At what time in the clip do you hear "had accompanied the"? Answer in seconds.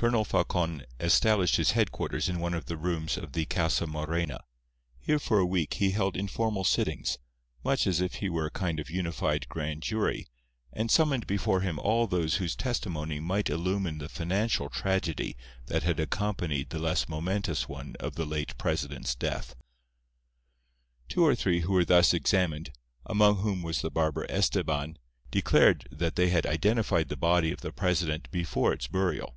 15.82-16.78